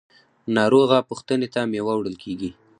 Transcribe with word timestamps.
ناروغه 0.55 0.99
پوښتنې 1.09 1.47
ته 1.53 1.61
میوه 1.71 1.93
وړل 1.97 2.15
کیږي. 2.23 2.49